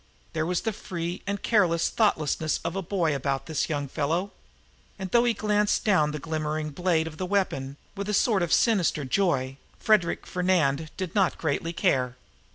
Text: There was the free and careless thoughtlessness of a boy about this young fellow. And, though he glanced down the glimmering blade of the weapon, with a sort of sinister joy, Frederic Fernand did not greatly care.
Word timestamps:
There 0.33 0.47
was 0.47 0.61
the 0.61 0.73
free 0.73 1.21
and 1.27 1.43
careless 1.43 1.87
thoughtlessness 1.89 2.59
of 2.65 2.75
a 2.75 2.81
boy 2.81 3.15
about 3.15 3.45
this 3.45 3.69
young 3.69 3.87
fellow. 3.87 4.31
And, 4.97 5.11
though 5.11 5.25
he 5.25 5.35
glanced 5.35 5.85
down 5.85 6.09
the 6.09 6.17
glimmering 6.17 6.71
blade 6.71 7.05
of 7.05 7.17
the 7.17 7.25
weapon, 7.27 7.77
with 7.95 8.09
a 8.09 8.13
sort 8.15 8.41
of 8.41 8.51
sinister 8.51 9.05
joy, 9.05 9.57
Frederic 9.77 10.25
Fernand 10.25 10.89
did 10.97 11.13
not 11.13 11.37
greatly 11.37 11.71
care. 11.71 12.15